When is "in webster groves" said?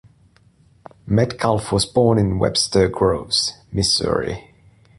2.17-3.53